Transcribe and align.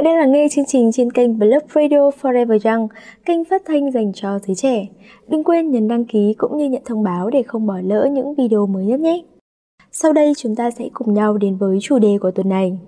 bạn 0.00 0.04
đang 0.04 0.18
lắng 0.18 0.32
nghe 0.32 0.46
chương 0.50 0.64
trình 0.64 0.92
trên 0.92 1.12
kênh 1.12 1.38
Blog 1.38 1.62
Radio 1.74 2.10
Forever 2.20 2.58
Young, 2.70 2.88
kênh 3.24 3.44
phát 3.44 3.62
thanh 3.66 3.92
dành 3.92 4.12
cho 4.14 4.38
giới 4.46 4.54
trẻ. 4.54 4.86
Đừng 5.28 5.44
quên 5.44 5.70
nhấn 5.70 5.88
đăng 5.88 6.04
ký 6.04 6.34
cũng 6.38 6.58
như 6.58 6.68
nhận 6.68 6.82
thông 6.84 7.02
báo 7.02 7.30
để 7.30 7.42
không 7.42 7.66
bỏ 7.66 7.78
lỡ 7.84 8.08
những 8.12 8.34
video 8.34 8.66
mới 8.66 8.84
nhất 8.84 9.00
nhé. 9.00 9.22
Sau 9.92 10.12
đây 10.12 10.32
chúng 10.36 10.56
ta 10.56 10.70
sẽ 10.70 10.88
cùng 10.92 11.14
nhau 11.14 11.38
đến 11.38 11.56
với 11.56 11.78
chủ 11.82 11.98
đề 11.98 12.18
của 12.20 12.30
tuần 12.30 12.48
này. 12.48 12.78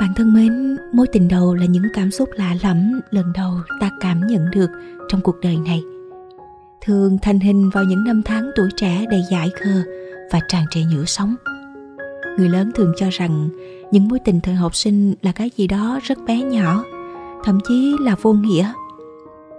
Bạn 0.00 0.12
thân 0.16 0.34
mến, 0.34 0.76
mối 0.92 1.06
tình 1.12 1.28
đầu 1.28 1.54
là 1.54 1.66
những 1.66 1.86
cảm 1.94 2.10
xúc 2.10 2.28
lạ 2.32 2.54
lẫm 2.62 3.00
lần 3.10 3.32
đầu 3.34 3.52
ta 3.80 3.90
cảm 4.00 4.20
nhận 4.26 4.50
được 4.52 4.70
trong 5.08 5.20
cuộc 5.20 5.36
đời 5.42 5.56
này. 5.66 5.82
Thường 6.84 7.18
thành 7.22 7.40
hình 7.40 7.70
vào 7.70 7.84
những 7.84 8.04
năm 8.04 8.22
tháng 8.24 8.50
tuổi 8.56 8.68
trẻ 8.76 9.04
đầy 9.10 9.22
dại 9.30 9.48
khờ 9.60 9.82
và 10.32 10.40
tràn 10.48 10.64
trề 10.70 10.80
nhựa 10.80 11.04
sống. 11.04 11.34
Người 12.38 12.48
lớn 12.48 12.70
thường 12.74 12.92
cho 12.96 13.06
rằng 13.10 13.48
những 13.90 14.08
mối 14.08 14.18
tình 14.18 14.40
thời 14.40 14.54
học 14.54 14.74
sinh 14.74 15.14
là 15.22 15.32
cái 15.32 15.50
gì 15.56 15.66
đó 15.66 15.98
rất 16.02 16.18
bé 16.26 16.42
nhỏ, 16.42 16.84
thậm 17.44 17.58
chí 17.68 17.96
là 18.00 18.16
vô 18.22 18.32
nghĩa. 18.32 18.72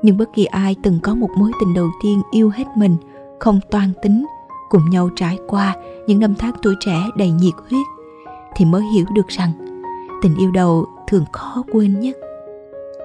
Nhưng 0.01 0.17
bất 0.17 0.29
kỳ 0.35 0.45
ai 0.45 0.75
từng 0.83 0.99
có 1.03 1.15
một 1.15 1.29
mối 1.37 1.51
tình 1.59 1.73
đầu 1.73 1.89
tiên 2.03 2.21
yêu 2.31 2.49
hết 2.49 2.65
mình, 2.75 2.95
không 3.39 3.59
toan 3.71 3.89
tính, 4.01 4.25
cùng 4.69 4.89
nhau 4.89 5.09
trải 5.15 5.37
qua 5.47 5.75
những 6.07 6.19
năm 6.19 6.33
tháng 6.39 6.53
tuổi 6.61 6.75
trẻ 6.79 7.09
đầy 7.17 7.31
nhiệt 7.31 7.53
huyết, 7.69 7.85
thì 8.55 8.65
mới 8.65 8.83
hiểu 8.93 9.05
được 9.15 9.27
rằng 9.27 9.51
tình 10.21 10.35
yêu 10.37 10.51
đầu 10.51 10.85
thường 11.07 11.25
khó 11.31 11.63
quên 11.71 11.99
nhất 11.99 12.17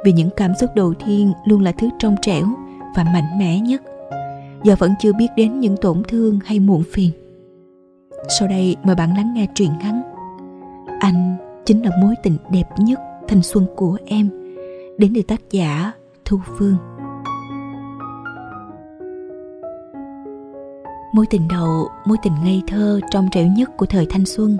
vì 0.04 0.12
những 0.12 0.30
cảm 0.36 0.52
xúc 0.60 0.70
đầu 0.76 0.94
tiên 1.06 1.32
luôn 1.44 1.62
là 1.62 1.72
thứ 1.72 1.88
trong 1.98 2.16
trẻo 2.22 2.44
và 2.96 3.04
mạnh 3.04 3.38
mẽ 3.38 3.60
nhất 3.60 3.82
giờ 4.64 4.76
vẫn 4.78 4.94
chưa 5.00 5.12
biết 5.12 5.28
đến 5.36 5.60
những 5.60 5.76
tổn 5.76 6.02
thương 6.08 6.38
hay 6.44 6.60
muộn 6.60 6.82
phiền. 6.92 7.10
Sau 8.38 8.48
đây 8.48 8.76
mời 8.82 8.94
bạn 8.94 9.16
lắng 9.16 9.34
nghe 9.34 9.46
truyện 9.54 9.70
ngắn 9.80 10.02
anh 11.00 11.36
chính 11.64 11.82
là 11.84 11.90
mối 12.02 12.14
tình 12.22 12.36
đẹp 12.50 12.64
nhất 12.78 12.98
thanh 13.28 13.42
xuân 13.42 13.66
của 13.76 13.96
em, 14.06 14.28
đến 14.98 15.12
từ 15.14 15.22
tác 15.22 15.40
giả 15.50 15.92
thu 16.24 16.38
phương. 16.58 16.76
Mối 21.12 21.26
tình 21.30 21.48
đầu, 21.48 21.88
mối 22.06 22.16
tình 22.22 22.32
ngây 22.44 22.62
thơ 22.66 23.00
trong 23.10 23.28
trẻo 23.32 23.46
nhất 23.46 23.70
của 23.76 23.86
thời 23.86 24.06
thanh 24.10 24.24
xuân, 24.24 24.56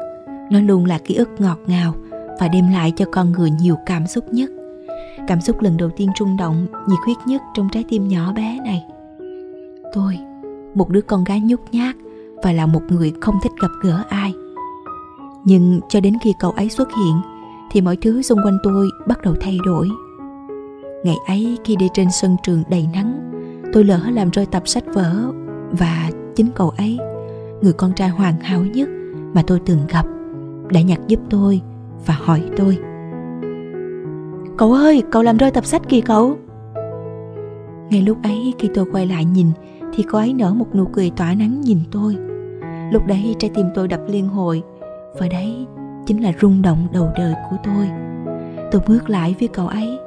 nó 0.51 0.61
luôn 0.61 0.85
là 0.85 0.99
ký 0.99 1.15
ức 1.15 1.29
ngọt 1.39 1.59
ngào 1.67 1.95
và 2.41 2.49
đem 2.49 2.73
lại 2.73 2.93
cho 2.97 3.05
con 3.13 3.33
người 3.33 3.51
nhiều 3.51 3.77
cảm 3.87 4.07
xúc 4.07 4.25
nhất. 4.33 4.51
Cảm 5.27 5.41
xúc 5.41 5.61
lần 5.61 5.77
đầu 5.77 5.91
tiên 5.97 6.09
rung 6.19 6.37
động, 6.37 6.67
nhiệt 6.89 6.99
huyết 7.05 7.17
nhất 7.27 7.43
trong 7.55 7.69
trái 7.73 7.85
tim 7.89 8.09
nhỏ 8.09 8.33
bé 8.33 8.59
này 8.65 8.85
tôi 9.93 10.19
một 10.75 10.89
đứa 10.89 11.01
con 11.01 11.25
gái 11.25 11.41
nhút 11.41 11.61
nhát 11.73 11.97
và 12.43 12.53
là 12.53 12.67
một 12.67 12.83
người 12.89 13.13
không 13.21 13.35
thích 13.43 13.53
gặp 13.61 13.71
gỡ 13.83 14.03
ai. 14.09 14.35
Nhưng 15.45 15.81
cho 15.89 16.01
đến 16.01 16.15
khi 16.23 16.33
cậu 16.41 16.51
ấy 16.51 16.69
xuất 16.69 16.89
hiện 16.89 17.21
thì 17.71 17.81
mọi 17.81 17.97
thứ 17.97 18.23
xung 18.23 18.39
quanh 18.45 18.59
tôi 18.63 18.89
bắt 19.07 19.23
đầu 19.23 19.35
thay 19.41 19.59
đổi. 19.65 19.89
Ngày 21.05 21.17
ấy 21.27 21.59
khi 21.65 21.77
đi 21.77 21.89
trên 21.95 22.09
sân 22.11 22.37
trường 22.43 22.63
đầy 22.71 22.89
nắng 22.93 23.31
tôi 23.73 23.85
lỡ 23.85 24.01
làm 24.11 24.31
rơi 24.31 24.47
tập 24.47 24.63
sách 24.69 24.85
vở 24.95 25.33
và 25.71 26.11
chính 26.37 26.51
cậu 26.55 26.71
ấy 26.71 26.99
người 27.63 27.73
con 27.73 27.93
trai 27.93 28.09
hoàn 28.09 28.41
hảo 28.41 28.65
nhất 28.65 28.89
mà 29.35 29.43
tôi 29.47 29.61
từng 29.67 29.79
gặp 29.89 30.07
đã 30.71 30.81
nhặt 30.81 31.01
giúp 31.09 31.21
tôi 31.31 31.61
và 32.07 32.15
hỏi 32.15 32.43
tôi. 32.57 32.79
Cậu 34.57 34.73
ơi, 34.73 35.03
cậu 35.11 35.23
làm 35.23 35.37
rơi 35.37 35.51
tập 35.51 35.65
sách 35.65 35.83
kìa 35.89 36.01
cậu. 36.01 36.37
Ngay 37.91 38.03
lúc 38.03 38.19
ấy 38.23 38.55
khi 38.59 38.69
tôi 38.75 38.85
quay 38.93 39.07
lại 39.07 39.25
nhìn 39.25 39.47
thì 39.95 40.03
cô 40.03 40.19
ấy 40.19 40.35
nở 40.35 40.55
một 40.55 40.75
nụ 40.75 40.85
cười 40.93 41.11
tỏa 41.17 41.35
nắng 41.35 41.61
nhìn 41.61 41.79
tôi. 41.91 42.17
Lúc 42.93 43.07
đấy 43.07 43.37
trái 43.39 43.51
tim 43.55 43.67
tôi 43.75 43.89
đập 43.89 44.01
liên 44.09 44.29
hồi 44.29 44.63
Và 45.19 45.29
đấy 45.29 45.67
chính 46.07 46.23
là 46.23 46.33
rung 46.41 46.63
động 46.63 46.89
đầu 46.93 47.09
đời 47.17 47.35
của 47.51 47.57
tôi. 47.65 47.89
Tôi 48.71 48.83
bước 48.89 49.11
lại 49.11 49.35
với 49.39 49.49
cậu 49.49 49.69
ấy 49.69 49.99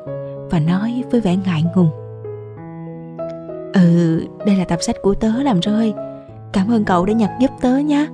Và 0.50 0.60
nói 0.60 1.04
với 1.12 1.22
vẻ 1.22 1.36
ngại 1.46 1.64
ngùng. 1.76 1.90
Ừ, 3.74 4.22
đây 4.46 4.56
là 4.56 4.66
tập 4.66 4.80
sách 4.82 4.96
của 5.02 5.14
tớ 5.14 5.44
làm 5.44 5.60
rơi 5.60 5.94
Cảm 6.54 6.72
ơn 6.72 6.86
cậu 6.86 7.06
đã 7.06 7.14
nhặt 7.14 7.32
giúp 7.40 7.52
tớ 7.62 7.78
nhé 7.78 8.08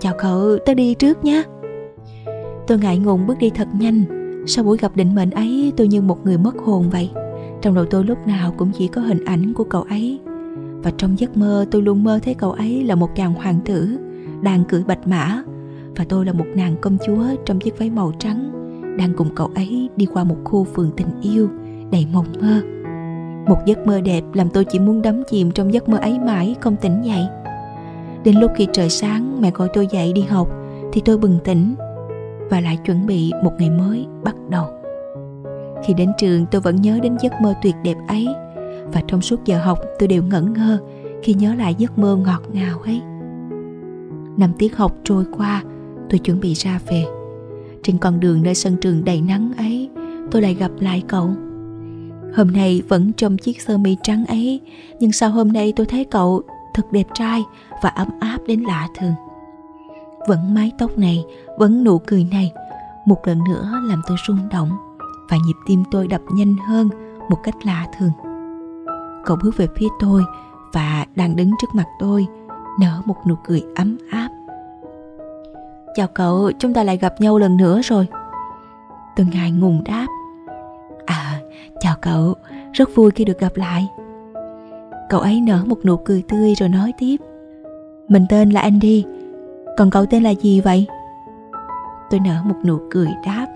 Chào 0.00 0.14
cậu, 0.18 0.58
tớ 0.66 0.74
đi 0.74 0.94
trước 0.94 1.24
nhé 1.24 1.42
Tôi 2.66 2.78
ngại 2.78 2.98
ngùng 2.98 3.26
bước 3.26 3.38
đi 3.38 3.50
thật 3.50 3.68
nhanh. 3.72 4.04
Sau 4.46 4.64
buổi 4.64 4.76
gặp 4.76 4.96
định 4.96 5.14
mệnh 5.14 5.30
ấy 5.30 5.72
tôi 5.76 5.88
như 5.88 6.02
một 6.02 6.24
người 6.24 6.38
mất 6.38 6.56
hồn 6.64 6.90
vậy. 6.90 7.10
Trong 7.62 7.74
đầu 7.74 7.84
tôi 7.84 8.04
lúc 8.04 8.26
nào 8.26 8.54
cũng 8.56 8.70
chỉ 8.74 8.88
có 8.88 9.00
hình 9.00 9.24
ảnh 9.24 9.52
của 9.54 9.64
cậu 9.64 9.82
ấy. 9.82 10.20
Và 10.84 10.90
trong 10.98 11.18
giấc 11.18 11.36
mơ 11.36 11.64
tôi 11.70 11.82
luôn 11.82 12.04
mơ 12.04 12.18
thấy 12.22 12.34
cậu 12.34 12.52
ấy 12.52 12.84
là 12.84 12.94
một 12.94 13.08
chàng 13.16 13.34
hoàng 13.34 13.60
tử, 13.64 13.98
Đang 14.42 14.64
cưỡi 14.64 14.84
bạch 14.84 15.06
mã. 15.06 15.42
Và 15.96 16.04
tôi 16.08 16.26
là 16.26 16.32
một 16.32 16.44
nàng 16.54 16.76
công 16.80 16.96
chúa 17.06 17.24
trong 17.44 17.60
chiếc 17.60 17.78
váy 17.78 17.90
màu 17.90 18.12
trắng, 18.18 18.50
Đang 18.98 19.14
cùng 19.16 19.28
cậu 19.34 19.50
ấy 19.54 19.88
đi 19.96 20.06
qua 20.06 20.24
một 20.24 20.36
khu 20.44 20.64
vườn 20.74 20.90
tình 20.96 21.20
yêu 21.22 21.48
đầy 21.92 22.06
mộng 22.12 22.26
mơ. 22.40 22.60
Một 23.46 23.58
giấc 23.66 23.86
mơ 23.86 24.00
đẹp 24.00 24.22
làm 24.32 24.50
tôi 24.50 24.64
chỉ 24.64 24.78
muốn 24.78 25.02
đắm 25.02 25.22
chìm 25.30 25.50
trong 25.50 25.72
giấc 25.72 25.88
mơ 25.88 25.98
ấy 25.98 26.18
mãi, 26.18 26.54
không 26.60 26.76
tỉnh 26.76 27.02
dậy. 27.04 27.26
Đến 28.24 28.36
lúc 28.36 28.50
khi 28.56 28.66
trời 28.72 28.90
sáng, 28.90 29.40
mẹ 29.40 29.50
gọi 29.50 29.68
tôi 29.74 29.86
dậy 29.86 30.12
đi 30.12 30.22
học, 30.22 30.48
Thì 30.92 31.02
tôi 31.04 31.18
bừng 31.18 31.38
tỉnh 31.44 31.74
và 32.50 32.60
lại 32.60 32.78
chuẩn 32.86 33.06
bị 33.06 33.32
một 33.44 33.52
ngày 33.58 33.70
mới 33.70 34.06
bắt 34.24 34.34
đầu. 34.48 34.66
Khi 35.84 35.94
đến 35.94 36.12
trường, 36.18 36.46
tôi 36.46 36.60
vẫn 36.60 36.76
nhớ 36.82 36.98
đến 37.02 37.16
giấc 37.20 37.32
mơ 37.42 37.54
tuyệt 37.62 37.74
đẹp 37.84 37.96
ấy 38.08 38.28
và 38.92 39.02
trong 39.08 39.20
suốt 39.20 39.44
giờ 39.44 39.58
học, 39.58 39.78
tôi 39.98 40.08
đều 40.08 40.22
ngẩn 40.22 40.52
ngơ 40.52 40.78
khi 41.22 41.34
nhớ 41.34 41.54
lại 41.54 41.74
giấc 41.78 41.98
mơ 41.98 42.16
ngọt 42.16 42.42
ngào 42.52 42.78
ấy. 42.78 43.00
Năm 44.36 44.52
tiết 44.58 44.76
học 44.76 44.96
trôi 45.04 45.24
qua, 45.36 45.62
tôi 46.10 46.18
chuẩn 46.18 46.40
bị 46.40 46.54
ra 46.54 46.80
về. 46.88 47.04
Trên 47.82 47.98
con 47.98 48.20
đường 48.20 48.42
nơi 48.42 48.54
sân 48.54 48.76
trường 48.76 49.04
đầy 49.04 49.20
nắng 49.20 49.52
ấy, 49.56 49.90
tôi 50.30 50.42
lại 50.42 50.54
gặp 50.54 50.70
lại 50.80 51.02
cậu. 51.08 51.30
Hôm 52.36 52.50
nay 52.52 52.82
vẫn 52.88 53.12
trong 53.12 53.36
chiếc 53.36 53.60
sơ 53.60 53.78
mi 53.78 53.96
trắng 54.02 54.26
ấy, 54.26 54.60
nhưng 55.00 55.12
sao 55.12 55.30
hôm 55.30 55.52
nay 55.52 55.72
tôi 55.76 55.86
thấy 55.86 56.04
cậu 56.04 56.42
thật 56.74 56.92
đẹp 56.92 57.06
trai 57.14 57.42
và 57.82 57.88
ấm 57.88 58.08
áp 58.20 58.38
đến 58.46 58.60
lạ 58.60 58.88
thường. 58.98 59.14
Vẫn 60.28 60.54
mái 60.54 60.72
tóc 60.78 60.98
này, 60.98 61.24
vẫn 61.58 61.84
nụ 61.84 61.98
cười 61.98 62.24
này, 62.24 62.52
một 63.06 63.18
lần 63.24 63.44
nữa 63.44 63.82
làm 63.88 64.02
tôi 64.06 64.16
rung 64.26 64.38
động 64.52 64.70
và 65.30 65.36
nhịp 65.46 65.56
tim 65.66 65.84
tôi 65.90 66.08
đập 66.08 66.20
nhanh 66.34 66.56
hơn 66.68 66.88
một 67.30 67.36
cách 67.44 67.54
lạ 67.64 67.86
thường 67.98 68.10
cậu 69.24 69.36
bước 69.42 69.56
về 69.56 69.68
phía 69.76 69.88
tôi 70.00 70.22
và 70.72 71.06
đang 71.16 71.36
đứng 71.36 71.50
trước 71.60 71.74
mặt 71.74 71.86
tôi, 71.98 72.26
nở 72.80 73.02
một 73.04 73.16
nụ 73.26 73.34
cười 73.44 73.62
ấm 73.74 73.96
áp. 74.10 74.28
Chào 75.94 76.06
cậu, 76.14 76.50
chúng 76.58 76.74
ta 76.74 76.82
lại 76.82 76.96
gặp 76.96 77.20
nhau 77.20 77.38
lần 77.38 77.56
nữa 77.56 77.80
rồi. 77.84 78.06
Tôi 79.16 79.26
ngại 79.32 79.50
ngùng 79.50 79.84
đáp. 79.84 80.06
À 81.06 81.40
chào 81.80 81.96
cậu, 82.00 82.34
rất 82.72 82.94
vui 82.94 83.10
khi 83.10 83.24
được 83.24 83.38
gặp 83.38 83.56
lại. 83.56 83.88
Cậu 85.08 85.20
ấy 85.20 85.40
nở 85.40 85.64
một 85.66 85.78
nụ 85.84 85.96
cười 85.96 86.22
tươi 86.28 86.54
rồi 86.54 86.68
nói 86.68 86.92
tiếp. 86.98 87.16
Mình 88.08 88.26
tên 88.28 88.50
là 88.50 88.60
andy, 88.60 89.04
còn 89.76 89.90
cậu 89.90 90.06
tên 90.06 90.22
là 90.22 90.30
gì 90.30 90.60
vậy? 90.60 90.86
Tôi 92.10 92.20
nở 92.20 92.36
một 92.44 92.56
nụ 92.64 92.78
cười 92.90 93.08
đáp. 93.26 93.46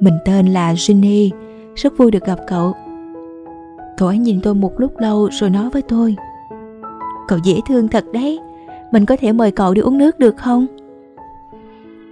Mình 0.00 0.18
tên 0.24 0.46
là 0.46 0.74
Ginny, 0.74 1.30
rất 1.74 1.92
vui 1.98 2.10
được 2.10 2.24
gặp 2.24 2.38
cậu 2.46 2.74
thoái 4.00 4.18
nhìn 4.18 4.40
tôi 4.40 4.54
một 4.54 4.80
lúc 4.80 4.98
lâu 4.98 5.28
rồi 5.32 5.50
nói 5.50 5.70
với 5.70 5.82
tôi. 5.82 6.16
Cậu 7.28 7.38
dễ 7.44 7.60
thương 7.68 7.88
thật 7.88 8.04
đấy 8.12 8.40
mình 8.92 9.06
có 9.06 9.16
thể 9.16 9.32
mời 9.32 9.50
cậu 9.50 9.74
đi 9.74 9.80
uống 9.80 9.98
nước 9.98 10.18
được 10.18 10.36
không? 10.36 10.66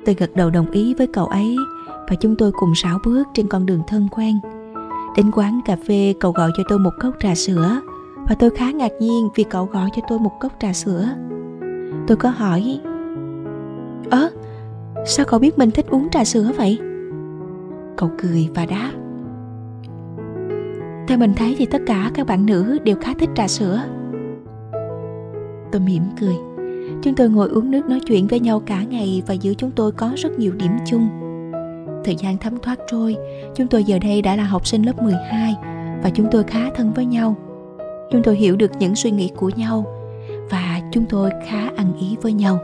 Tôi 0.04 0.14
gật 0.14 0.30
đầu 0.36 0.50
đồng 0.50 0.70
ý 0.70 0.94
với 0.94 1.06
cậu 1.06 1.26
ấy 1.26 1.56
và 2.10 2.16
chúng 2.20 2.36
tôi 2.36 2.52
cùng 2.52 2.74
sáo 2.74 2.98
bước 3.04 3.28
trên 3.34 3.48
con 3.48 3.66
đường 3.66 3.82
thân 3.86 4.08
quen. 4.10 4.38
Đến 5.16 5.30
quán 5.30 5.60
cà 5.64 5.76
phê 5.88 6.14
cậu 6.20 6.32
gọi 6.32 6.50
cho 6.56 6.62
tôi 6.68 6.78
một 6.78 6.92
cốc 7.00 7.14
trà 7.20 7.34
sữa 7.34 7.80
và 8.28 8.34
tôi 8.34 8.50
khá 8.50 8.70
ngạc 8.70 8.92
nhiên 9.00 9.28
vì 9.34 9.44
cậu 9.44 9.64
gọi 9.64 9.88
cho 9.96 10.02
tôi 10.08 10.18
một 10.18 10.32
cốc 10.40 10.52
trà 10.60 10.72
sữa. 10.72 11.08
Tôi 12.06 12.16
có 12.16 12.30
hỏi 12.30 12.80
ớ 14.10 14.20
à, 14.20 14.30
sao 15.06 15.26
cậu 15.28 15.38
biết 15.38 15.58
mình 15.58 15.70
thích 15.70 15.86
uống 15.90 16.08
trà 16.10 16.24
sữa 16.24 16.52
vậy? 16.56 16.78
Cậu 17.96 18.10
cười 18.18 18.48
và 18.54 18.66
đáp 18.66 18.90
theo 21.08 21.18
mình 21.18 21.34
thấy 21.34 21.54
thì 21.58 21.66
tất 21.66 21.78
cả 21.86 22.10
các 22.14 22.26
bạn 22.26 22.46
nữ 22.46 22.78
đều 22.84 22.96
khá 23.00 23.14
thích 23.18 23.30
trà 23.34 23.48
sữa. 23.48 23.80
Tôi 25.72 25.80
mỉm 25.80 26.02
cười. 26.20 26.34
Chúng 27.02 27.14
tôi 27.14 27.28
ngồi 27.28 27.48
uống 27.48 27.70
nước 27.70 27.86
nói 27.88 28.00
chuyện 28.06 28.26
với 28.26 28.40
nhau 28.40 28.62
cả 28.66 28.82
ngày 28.82 29.22
và 29.26 29.34
giữa 29.34 29.54
chúng 29.54 29.70
tôi 29.70 29.92
có 29.92 30.12
rất 30.16 30.38
nhiều 30.38 30.52
điểm 30.52 30.72
chung. 30.86 31.08
Thời 32.04 32.16
gian 32.16 32.38
thấm 32.38 32.58
thoát 32.62 32.78
trôi 32.90 33.16
chúng 33.54 33.66
tôi 33.66 33.84
giờ 33.84 33.98
đây 33.98 34.22
đã 34.22 34.36
là 34.36 34.44
học 34.44 34.66
sinh 34.66 34.82
lớp 34.82 35.02
12 35.02 35.54
và 36.02 36.10
chúng 36.14 36.26
tôi 36.30 36.44
khá 36.44 36.70
thân 36.74 36.92
với 36.92 37.06
nhau. 37.06 37.36
Chúng 38.12 38.22
tôi 38.22 38.36
hiểu 38.36 38.56
được 38.56 38.70
những 38.78 38.94
suy 38.94 39.10
nghĩ 39.10 39.30
của 39.36 39.50
nhau 39.56 39.84
và 40.50 40.80
chúng 40.92 41.04
tôi 41.08 41.30
khá 41.46 41.70
ăn 41.76 41.92
ý 42.00 42.16
với 42.22 42.32
nhau. 42.32 42.58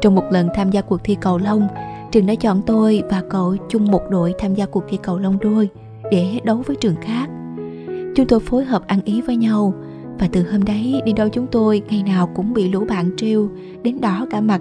Trong 0.00 0.14
một 0.14 0.24
lần 0.30 0.48
tham 0.54 0.70
gia 0.70 0.80
cuộc 0.80 1.00
thi 1.04 1.16
cầu 1.20 1.38
lông, 1.38 1.68
trường 2.12 2.26
đã 2.26 2.34
chọn 2.34 2.62
tôi 2.66 3.02
và 3.10 3.22
cậu 3.30 3.56
chung 3.68 3.90
một 3.90 4.02
đội 4.10 4.34
tham 4.38 4.54
gia 4.54 4.66
cuộc 4.66 4.84
thi 4.88 4.98
cầu 5.02 5.18
lông 5.18 5.38
đôi 5.38 5.68
để 6.10 6.40
đấu 6.44 6.62
với 6.66 6.76
trường 6.76 6.96
khác. 7.02 7.28
Chúng 8.14 8.26
tôi 8.26 8.40
phối 8.40 8.64
hợp 8.64 8.86
ăn 8.86 9.00
ý 9.04 9.20
với 9.20 9.36
nhau. 9.36 9.74
Và 10.18 10.28
từ 10.32 10.42
hôm 10.52 10.64
đấy, 10.64 11.02
đi 11.04 11.12
đâu 11.12 11.28
chúng 11.28 11.46
tôi 11.46 11.82
ngày 11.88 12.02
nào 12.02 12.30
cũng 12.34 12.54
bị 12.54 12.68
lũ 12.68 12.84
bạn 12.88 13.10
trêu, 13.16 13.48
đến 13.82 14.00
đỏ 14.00 14.26
cả 14.30 14.40
mặt. 14.40 14.60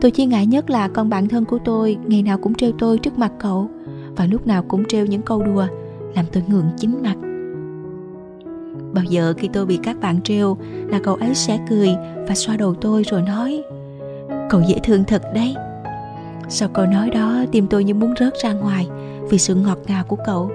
Tôi 0.00 0.10
chỉ 0.10 0.26
ngại 0.26 0.46
nhất 0.46 0.70
là 0.70 0.88
con 0.88 1.08
bạn 1.08 1.28
thân 1.28 1.44
của 1.44 1.58
tôi 1.64 1.96
ngày 2.06 2.22
nào 2.22 2.38
cũng 2.38 2.54
trêu 2.54 2.72
tôi 2.78 2.98
trước 2.98 3.18
mặt 3.18 3.32
cậu, 3.38 3.70
và 4.16 4.26
lúc 4.26 4.46
nào 4.46 4.62
cũng 4.62 4.84
trêu 4.84 5.06
những 5.06 5.22
câu 5.22 5.42
đùa, 5.42 5.66
làm 6.14 6.24
tôi 6.32 6.42
ngượng 6.48 6.66
chính 6.76 7.02
mặt. 7.02 7.16
Bao 8.94 9.04
giờ 9.04 9.34
khi 9.36 9.48
tôi 9.52 9.66
bị 9.66 9.78
các 9.82 10.00
bạn 10.00 10.22
trêu 10.22 10.56
là 10.88 11.00
cậu 11.02 11.14
ấy 11.14 11.34
sẽ 11.34 11.58
cười 11.70 11.90
và 12.28 12.34
xoa 12.34 12.56
đầu 12.56 12.74
tôi 12.74 13.02
rồi 13.02 13.22
nói, 13.22 13.62
cậu 14.50 14.60
dễ 14.68 14.78
thương 14.82 15.04
thật 15.04 15.22
đấy. 15.34 15.54
Sau 16.48 16.68
câu 16.68 16.86
nói 16.86 17.10
đó, 17.10 17.44
tim 17.52 17.66
tôi 17.66 17.84
như 17.84 17.94
muốn 17.94 18.14
rớt 18.20 18.34
ra 18.42 18.52
ngoài 18.52 18.88
vì 19.30 19.38
sự 19.38 19.54
ngọt 19.54 19.78
ngào 19.86 20.04
của 20.04 20.16
cậu 20.26 20.50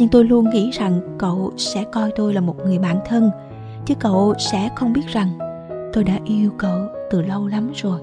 nhưng 0.00 0.08
tôi 0.08 0.24
luôn 0.24 0.50
nghĩ 0.50 0.70
rằng 0.70 1.00
cậu 1.18 1.52
sẽ 1.56 1.84
coi 1.84 2.10
tôi 2.16 2.34
là 2.34 2.40
một 2.40 2.56
người 2.64 2.78
bạn 2.78 2.98
thân, 3.06 3.30
chứ 3.86 3.94
cậu 4.00 4.34
sẽ 4.38 4.68
không 4.76 4.92
biết 4.92 5.06
rằng 5.06 5.28
tôi 5.92 6.04
đã 6.04 6.18
yêu 6.24 6.50
cậu 6.58 6.78
từ 7.10 7.22
lâu 7.22 7.46
lắm 7.46 7.70
rồi. 7.74 8.00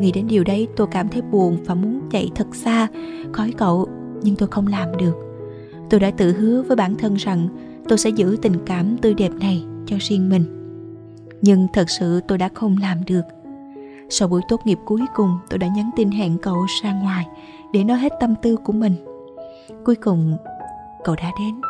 Nghĩ 0.00 0.12
đến 0.12 0.26
điều 0.26 0.44
đấy, 0.44 0.68
tôi 0.76 0.86
cảm 0.90 1.08
thấy 1.08 1.22
buồn 1.22 1.56
và 1.64 1.74
muốn 1.74 2.00
chạy 2.10 2.30
thật 2.34 2.54
xa 2.54 2.88
khỏi 3.32 3.52
cậu, 3.58 3.88
nhưng 4.22 4.36
tôi 4.36 4.48
không 4.48 4.66
làm 4.66 4.96
được. 4.96 5.12
Tôi 5.90 6.00
đã 6.00 6.10
tự 6.10 6.32
hứa 6.32 6.62
với 6.62 6.76
bản 6.76 6.94
thân 6.94 7.14
rằng 7.14 7.48
tôi 7.88 7.98
sẽ 7.98 8.10
giữ 8.10 8.36
tình 8.42 8.56
cảm 8.66 8.96
tươi 8.96 9.14
đẹp 9.14 9.32
này 9.40 9.64
cho 9.86 9.96
riêng 10.00 10.28
mình. 10.28 10.44
Nhưng 11.42 11.66
thật 11.72 11.90
sự 11.90 12.20
tôi 12.28 12.38
đã 12.38 12.48
không 12.54 12.76
làm 12.80 12.98
được. 13.06 13.22
Sau 14.10 14.28
buổi 14.28 14.40
tốt 14.48 14.60
nghiệp 14.64 14.78
cuối 14.84 15.02
cùng, 15.14 15.30
tôi 15.50 15.58
đã 15.58 15.66
nhắn 15.76 15.90
tin 15.96 16.10
hẹn 16.10 16.38
cậu 16.38 16.66
ra 16.82 16.92
ngoài 16.92 17.26
để 17.72 17.84
nói 17.84 17.98
hết 17.98 18.12
tâm 18.20 18.34
tư 18.42 18.56
của 18.56 18.72
mình. 18.72 18.94
Cuối 19.84 19.94
cùng 19.94 20.36
cậu 21.06 21.16
đã 21.16 21.32
đến. 21.38 21.60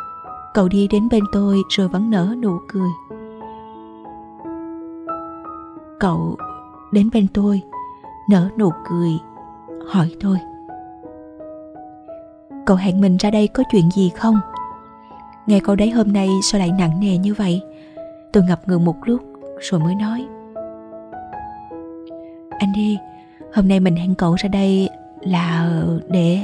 Cậu 0.53 0.67
đi 0.67 0.87
đến 0.87 1.09
bên 1.09 1.23
tôi 1.31 1.61
rồi 1.69 1.87
vẫn 1.87 2.09
nở 2.09 2.35
nụ 2.41 2.59
cười. 2.67 2.89
Cậu 5.99 6.35
đến 6.91 7.09
bên 7.13 7.27
tôi, 7.33 7.61
nở 8.29 8.49
nụ 8.57 8.69
cười, 8.89 9.11
hỏi 9.87 10.15
tôi. 10.21 10.37
Cậu 12.65 12.77
hẹn 12.77 13.01
mình 13.01 13.17
ra 13.17 13.31
đây 13.31 13.47
có 13.47 13.63
chuyện 13.71 13.91
gì 13.91 14.09
không? 14.09 14.39
Nghe 15.47 15.59
câu 15.59 15.75
đấy 15.75 15.89
hôm 15.89 16.13
nay 16.13 16.29
sao 16.43 16.59
lại 16.59 16.71
nặng 16.79 16.99
nề 16.99 17.17
như 17.17 17.33
vậy? 17.33 17.61
Tôi 18.33 18.43
ngập 18.43 18.67
ngừng 18.67 18.85
một 18.85 18.95
lúc 19.05 19.21
rồi 19.59 19.79
mới 19.79 19.95
nói. 19.95 20.27
Anh 22.59 22.73
đi, 22.75 22.97
hôm 23.53 23.67
nay 23.67 23.79
mình 23.79 23.95
hẹn 23.95 24.15
cậu 24.15 24.35
ra 24.35 24.49
đây 24.49 24.89
là 25.21 25.71
để 26.09 26.39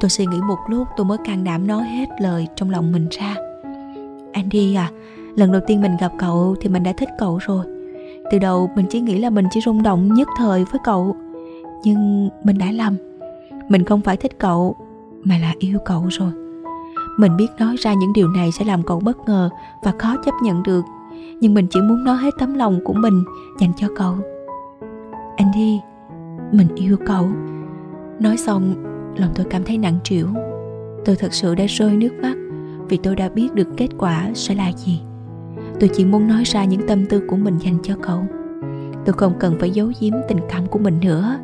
tôi 0.00 0.10
suy 0.10 0.26
nghĩ 0.26 0.40
một 0.48 0.58
lúc 0.68 0.88
tôi 0.96 1.06
mới 1.06 1.18
can 1.24 1.44
đảm 1.44 1.66
nói 1.66 1.84
hết 1.84 2.06
lời 2.20 2.48
trong 2.56 2.70
lòng 2.70 2.92
mình 2.92 3.08
ra. 3.10 3.34
Andy 4.32 4.74
à 4.74 4.90
lần 5.36 5.52
đầu 5.52 5.60
tiên 5.66 5.80
mình 5.80 5.96
gặp 6.00 6.12
cậu 6.18 6.56
thì 6.60 6.68
mình 6.68 6.82
đã 6.82 6.92
thích 6.92 7.08
cậu 7.18 7.38
rồi. 7.38 7.64
Từ 8.30 8.38
đầu 8.38 8.70
mình 8.76 8.86
chỉ 8.90 9.00
nghĩ 9.00 9.18
là 9.18 9.30
mình 9.30 9.46
chỉ 9.50 9.60
rung 9.60 9.82
động 9.82 10.14
nhất 10.14 10.28
thời 10.38 10.64
với 10.64 10.80
cậu. 10.84 11.16
Nhưng 11.84 12.30
mình 12.44 12.58
đã 12.58 12.72
lầm. 12.72 12.96
Mình 13.68 13.84
không 13.84 14.00
phải 14.00 14.16
thích 14.16 14.38
cậu 14.38 14.76
mà 15.24 15.38
là 15.38 15.54
yêu 15.58 15.78
cậu 15.84 16.06
rồi. 16.10 16.32
Mình 17.18 17.36
biết 17.36 17.48
nói 17.58 17.76
ra 17.76 17.94
những 17.94 18.12
điều 18.12 18.28
này 18.28 18.52
sẽ 18.52 18.64
làm 18.64 18.82
cậu 18.82 19.00
bất 19.00 19.18
ngờ 19.26 19.50
và 19.82 19.92
khó 19.98 20.16
chấp 20.24 20.34
nhận 20.42 20.62
được. 20.62 20.84
Nhưng 21.40 21.54
mình 21.54 21.66
chỉ 21.70 21.80
muốn 21.80 22.04
nói 22.04 22.16
hết 22.16 22.34
tấm 22.38 22.54
lòng 22.54 22.80
của 22.84 22.92
mình 22.92 23.24
dành 23.60 23.72
cho 23.76 23.88
cậu. 23.96 24.14
Andy, 25.36 25.80
mình 26.52 26.68
yêu 26.74 26.96
cậu. 27.06 27.28
Nói 28.20 28.36
xong 28.36 28.74
lòng 29.18 29.30
tôi 29.34 29.46
cảm 29.50 29.64
thấy 29.64 29.78
nặng 29.78 29.98
trĩu. 30.04 30.26
Tôi 31.04 31.16
thật 31.16 31.32
sự 31.32 31.54
đã 31.54 31.64
rơi 31.68 31.96
nước 31.96 32.12
mắt 32.22 32.36
vì 32.88 32.96
tôi 32.96 33.16
đã 33.16 33.28
biết 33.28 33.54
được 33.54 33.68
kết 33.76 33.88
quả 33.98 34.30
sẽ 34.34 34.54
là 34.54 34.72
gì. 34.72 35.00
Tôi 35.80 35.90
chỉ 35.94 36.04
muốn 36.04 36.28
nói 36.28 36.44
ra 36.44 36.64
những 36.64 36.86
tâm 36.88 37.06
tư 37.06 37.22
của 37.28 37.36
mình 37.36 37.58
dành 37.58 37.78
cho 37.82 37.94
cậu. 38.02 38.20
Tôi 39.04 39.12
không 39.12 39.32
cần 39.40 39.56
phải 39.60 39.70
giấu 39.70 39.92
giếm 40.00 40.12
tình 40.28 40.38
cảm 40.48 40.66
của 40.66 40.78
mình 40.78 41.00
nữa. 41.00 41.38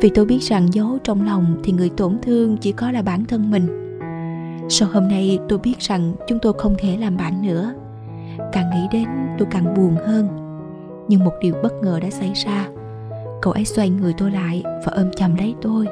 Vì 0.00 0.08
tôi 0.08 0.24
biết 0.24 0.42
rằng 0.42 0.72
giấu 0.72 0.98
trong 1.04 1.26
lòng 1.26 1.60
thì 1.64 1.72
người 1.72 1.90
tổn 1.96 2.18
thương 2.22 2.56
chỉ 2.56 2.72
có 2.72 2.90
là 2.90 3.02
bản 3.02 3.24
thân 3.24 3.50
mình. 3.50 3.66
Sau 4.68 4.88
hôm 4.92 5.08
nay, 5.08 5.38
tôi 5.48 5.58
biết 5.58 5.78
rằng 5.78 6.14
chúng 6.28 6.38
tôi 6.38 6.52
không 6.58 6.74
thể 6.78 6.96
làm 6.96 7.16
bạn 7.16 7.42
nữa. 7.42 7.72
Càng 8.52 8.70
nghĩ 8.70 8.86
đến, 8.92 9.08
tôi 9.38 9.48
càng 9.50 9.74
buồn 9.74 9.96
hơn. 10.06 10.28
Nhưng 11.08 11.24
một 11.24 11.32
điều 11.40 11.54
bất 11.62 11.72
ngờ 11.82 12.00
đã 12.02 12.10
xảy 12.10 12.32
ra. 12.34 12.68
Cậu 13.42 13.52
ấy 13.52 13.64
xoay 13.64 13.90
người 13.90 14.14
tôi 14.18 14.30
lại 14.30 14.62
và 14.64 14.92
ôm 14.92 15.10
chầm 15.16 15.36
lấy 15.36 15.54
tôi 15.62 15.86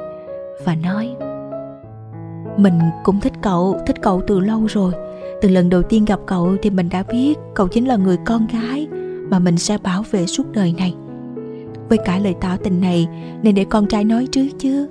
và 0.65 0.75
nói, 0.75 1.15
mình 2.57 2.79
cũng 3.03 3.19
thích 3.19 3.33
cậu 3.41 3.79
thích 3.85 4.01
cậu 4.01 4.21
từ 4.27 4.39
lâu 4.39 4.65
rồi. 4.65 4.93
Từ 5.41 5.49
lần 5.49 5.69
đầu 5.69 5.81
tiên 5.81 6.05
gặp 6.05 6.19
cậu 6.25 6.55
thì 6.61 6.69
mình 6.69 6.89
đã 6.89 7.03
biết 7.03 7.37
cậu 7.55 7.67
chính 7.67 7.87
là 7.87 7.95
người 7.95 8.17
con 8.25 8.47
gái 8.47 8.87
mà 9.29 9.39
mình 9.39 9.57
sẽ 9.57 9.77
bảo 9.77 10.03
vệ 10.11 10.25
suốt 10.25 10.43
đời 10.51 10.73
này. 10.77 10.95
Với 11.89 11.97
cả 12.05 12.19
lời 12.19 12.35
tỏ 12.41 12.57
tình 12.63 12.81
này, 12.81 13.07
nên 13.43 13.55
để 13.55 13.65
con 13.65 13.87
trai 13.87 14.03
nói 14.03 14.27
trước 14.31 14.47
chứ. 14.59 14.87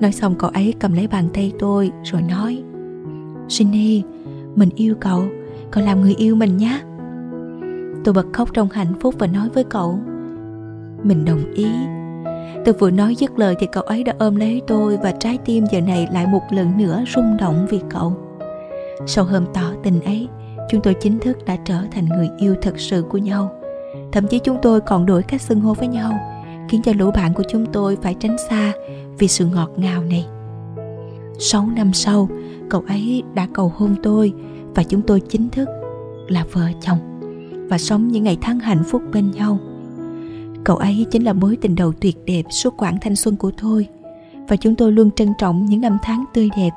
Nói 0.00 0.12
xong 0.12 0.34
cậu 0.38 0.50
ấy 0.50 0.74
cầm 0.78 0.92
lấy 0.92 1.08
bàn 1.08 1.28
tay 1.34 1.52
tôi 1.58 1.90
rồi 2.04 2.22
nói 2.22 2.62
Shinny 3.48 4.02
mình 4.54 4.68
yêu 4.74 4.94
cậu 5.00 5.24
cậu 5.70 5.84
làm 5.84 6.00
người 6.00 6.14
yêu 6.14 6.36
mình 6.36 6.56
nhé. 6.56 6.80
Tôi 8.04 8.14
bật 8.14 8.26
khóc 8.32 8.48
trong 8.54 8.68
hạnh 8.68 8.94
phúc 9.00 9.14
và 9.18 9.26
nói 9.26 9.48
với 9.54 9.64
cậu, 9.64 9.98
mình 11.02 11.24
đồng 11.24 11.54
ý 11.54 11.66
tôi 12.64 12.74
vừa 12.74 12.90
nói 12.90 13.14
dứt 13.14 13.38
lời 13.38 13.54
thì 13.58 13.66
cậu 13.66 13.82
ấy 13.82 14.04
đã 14.04 14.14
ôm 14.18 14.36
lấy 14.36 14.62
tôi 14.66 14.96
và 14.96 15.12
trái 15.12 15.38
tim 15.44 15.64
giờ 15.70 15.80
này 15.80 16.08
lại 16.12 16.26
một 16.26 16.42
lần 16.50 16.78
nữa 16.78 17.04
rung 17.14 17.36
động 17.36 17.66
vì 17.70 17.80
cậu. 17.90 18.12
Sau 19.06 19.24
hôm 19.24 19.44
tỏ 19.54 19.72
tình 19.82 20.00
ấy, 20.00 20.28
chúng 20.70 20.80
tôi 20.80 20.94
chính 20.94 21.18
thức 21.18 21.44
đã 21.44 21.56
trở 21.64 21.78
thành 21.90 22.08
người 22.08 22.30
yêu 22.38 22.54
thật 22.62 22.78
sự 22.78 23.04
của 23.10 23.18
nhau. 23.18 23.50
Thậm 24.12 24.26
chí 24.26 24.38
chúng 24.38 24.58
tôi 24.62 24.80
còn 24.80 25.06
đổi 25.06 25.22
cách 25.22 25.40
xưng 25.40 25.60
hô 25.60 25.74
với 25.74 25.88
nhau, 25.88 26.12
khiến 26.68 26.82
cho 26.82 26.92
lũ 26.98 27.10
bạn 27.10 27.34
của 27.34 27.42
chúng 27.48 27.66
tôi 27.72 27.96
phải 28.02 28.14
tránh 28.14 28.36
xa 28.50 28.72
vì 29.18 29.28
sự 29.28 29.46
ngọt 29.46 29.70
ngào 29.76 30.02
này. 30.02 30.26
Sáu 31.38 31.68
năm 31.76 31.92
sau, 31.92 32.28
cậu 32.70 32.84
ấy 32.88 33.22
đã 33.34 33.46
cầu 33.54 33.72
hôn 33.76 33.94
tôi 34.02 34.32
và 34.74 34.82
chúng 34.82 35.02
tôi 35.02 35.20
chính 35.20 35.48
thức 35.48 35.68
là 36.28 36.44
vợ 36.52 36.68
chồng. 36.80 36.98
Và 37.70 37.78
sống 37.78 38.08
những 38.08 38.24
ngày 38.24 38.38
tháng 38.40 38.60
hạnh 38.60 38.82
phúc 38.90 39.02
bên 39.12 39.30
nhau 39.30 39.58
cậu 40.64 40.76
ấy 40.76 41.06
chính 41.10 41.24
là 41.24 41.32
mối 41.32 41.58
tình 41.60 41.74
đầu 41.74 41.92
tuyệt 42.00 42.16
đẹp 42.26 42.42
suốt 42.50 42.76
quãng 42.76 42.98
thanh 43.00 43.16
xuân 43.16 43.36
của 43.36 43.50
tôi. 43.62 43.88
Và 44.48 44.56
chúng 44.56 44.74
tôi 44.74 44.92
luôn 44.92 45.10
trân 45.10 45.28
trọng 45.38 45.66
những 45.66 45.80
năm 45.80 45.98
tháng 46.02 46.24
tươi 46.34 46.50
đẹp, 46.56 46.70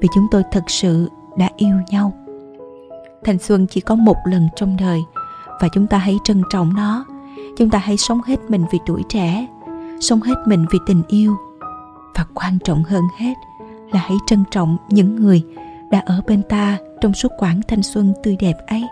vì 0.00 0.08
chúng 0.14 0.26
tôi 0.30 0.42
thật 0.52 0.64
sự 0.66 1.08
đã 1.36 1.50
yêu 1.56 1.76
nhau. 1.90 2.12
Thanh 3.24 3.38
xuân 3.38 3.66
chỉ 3.66 3.80
có 3.80 3.94
một 3.94 4.16
lần 4.24 4.48
trong 4.56 4.76
đời, 4.80 5.00
và 5.60 5.68
chúng 5.72 5.86
ta 5.86 5.98
hãy 5.98 6.18
trân 6.24 6.42
trọng 6.50 6.74
nó. 6.74 7.04
Chúng 7.56 7.70
ta 7.70 7.78
hãy 7.78 7.96
sống 7.96 8.20
hết 8.26 8.36
mình 8.48 8.64
vì 8.72 8.78
tuổi 8.86 9.02
trẻ, 9.08 9.46
sống 10.00 10.20
hết 10.20 10.34
mình 10.46 10.66
vì 10.70 10.78
tình 10.86 11.02
yêu. 11.08 11.36
Và 12.14 12.26
quan 12.34 12.58
trọng 12.64 12.82
hơn 12.82 13.02
hết 13.16 13.34
là 13.92 14.00
hãy 14.00 14.16
trân 14.26 14.44
trọng 14.50 14.76
những 14.88 15.16
người 15.16 15.42
đã 15.90 16.02
ở 16.06 16.20
bên 16.26 16.42
ta 16.48 16.78
trong 17.00 17.14
suốt 17.14 17.32
quãng 17.38 17.60
thanh 17.68 17.82
xuân 17.82 18.12
tươi 18.22 18.36
đẹp 18.40 18.54
ấy. 18.66 18.84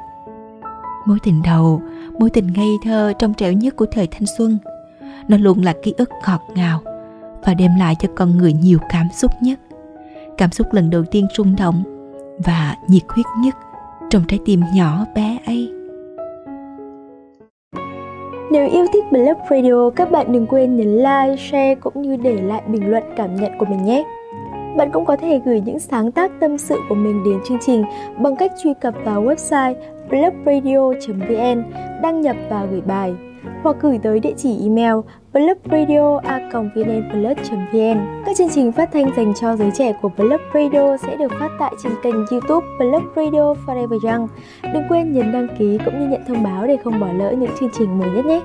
Mối 1.06 1.18
tình 1.22 1.42
đầu 1.42 1.82
mối 2.18 2.30
tình 2.30 2.46
ngây 2.56 2.70
thơ 2.84 3.12
trong 3.18 3.34
trẻo 3.34 3.52
nhất 3.52 3.76
của 3.76 3.86
thời 3.86 4.06
thanh 4.06 4.26
xuân. 4.38 4.58
Nó 5.28 5.36
luôn 5.36 5.64
là 5.64 5.74
ký 5.82 5.94
ức 5.96 6.10
ngọt 6.26 6.40
ngào 6.54 6.80
và 7.44 7.54
đem 7.54 7.70
lại 7.78 7.96
cho 7.98 8.08
con 8.14 8.38
người 8.38 8.52
nhiều 8.52 8.78
cảm 8.88 9.06
xúc 9.20 9.30
nhất. 9.42 9.60
Cảm 10.38 10.50
xúc 10.50 10.72
lần 10.72 10.90
đầu 10.90 11.04
tiên 11.10 11.26
rung 11.36 11.56
động 11.58 11.82
và 12.38 12.76
nhiệt 12.88 13.02
huyết 13.08 13.26
nhất 13.40 13.54
trong 14.10 14.22
trái 14.28 14.38
tim 14.44 14.60
nhỏ 14.74 15.04
bé 15.14 15.38
ấy. 15.46 15.72
Nếu 18.50 18.68
yêu 18.68 18.86
thích 18.92 19.04
Blog 19.10 19.38
Radio, 19.50 19.90
các 19.90 20.10
bạn 20.10 20.32
đừng 20.32 20.46
quên 20.46 20.76
nhấn 20.76 20.96
like, 20.96 21.36
share 21.50 21.74
cũng 21.74 22.02
như 22.02 22.16
để 22.16 22.42
lại 22.42 22.62
bình 22.66 22.90
luận 22.90 23.02
cảm 23.16 23.36
nhận 23.36 23.58
của 23.58 23.66
mình 23.66 23.84
nhé. 23.84 24.04
Bạn 24.76 24.90
cũng 24.92 25.04
có 25.04 25.16
thể 25.16 25.40
gửi 25.44 25.60
những 25.60 25.78
sáng 25.78 26.12
tác 26.12 26.30
tâm 26.40 26.58
sự 26.58 26.78
của 26.88 26.94
mình 26.94 27.24
đến 27.24 27.40
chương 27.48 27.58
trình 27.60 27.84
bằng 28.18 28.36
cách 28.36 28.52
truy 28.62 28.74
cập 28.80 28.94
vào 29.04 29.24
website 29.24 29.74
blogradio.vn, 30.08 31.62
đăng 32.02 32.20
nhập 32.20 32.36
và 32.50 32.66
gửi 32.70 32.80
bài 32.80 33.14
hoặc 33.62 33.76
gửi 33.80 33.98
tới 34.02 34.20
địa 34.20 34.34
chỉ 34.36 34.58
email 34.62 34.94
blubradio.vnplus.vn. 35.32 38.22
Các 38.26 38.36
chương 38.36 38.48
trình 38.48 38.72
phát 38.72 38.92
thanh 38.92 39.10
dành 39.16 39.32
cho 39.40 39.56
giới 39.56 39.70
trẻ 39.78 39.92
của 40.02 40.10
Blub 40.16 40.40
Radio 40.54 40.96
sẽ 40.96 41.16
được 41.16 41.32
phát 41.40 41.50
tại 41.58 41.72
trên 41.82 41.92
kênh 42.02 42.26
youtube 42.30 42.66
Blub 42.78 43.02
Radio 43.16 43.54
Forever 43.66 44.12
Young. 44.12 44.28
Đừng 44.62 44.82
quên 44.88 45.12
nhấn 45.12 45.32
đăng 45.32 45.48
ký 45.58 45.78
cũng 45.84 46.00
như 46.00 46.06
nhận 46.06 46.24
thông 46.28 46.42
báo 46.42 46.66
để 46.66 46.76
không 46.84 47.00
bỏ 47.00 47.08
lỡ 47.12 47.34
những 47.38 47.50
chương 47.60 47.70
trình 47.78 47.98
mới 47.98 48.10
nhất 48.10 48.26
nhé. 48.26 48.40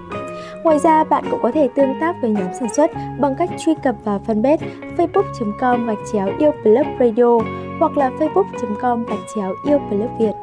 Ngoài 0.63 0.79
ra, 0.79 1.03
bạn 1.03 1.23
cũng 1.31 1.39
có 1.43 1.51
thể 1.51 1.69
tương 1.75 1.99
tác 2.01 2.15
với 2.21 2.31
nhóm 2.31 2.53
sản 2.59 2.73
xuất 2.73 2.91
bằng 3.19 3.35
cách 3.37 3.49
truy 3.59 3.73
cập 3.83 3.95
vào 4.03 4.21
fanpage 4.27 4.57
facebook.com 4.97 5.87
gạch 5.87 5.97
chéo 6.13 6.27
yêu 6.39 6.51
blog 6.63 6.85
Radio 6.99 7.37
hoặc 7.79 7.97
là 7.97 8.09
facebook.com 8.09 9.05
gạch 9.05 9.19
chéo 9.35 9.55
yêu 9.65 9.79
blog 9.89 10.17
Việt. 10.19 10.33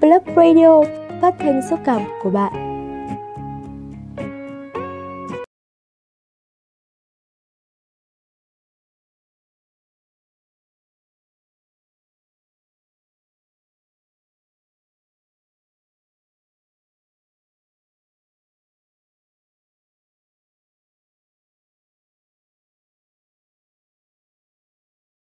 Blog 0.00 0.36
Radio 0.36 0.82
phát 1.20 1.34
thanh 1.38 1.60
xúc 1.70 1.78
cảm 1.84 2.00
của 2.22 2.30
bạn. 2.30 2.67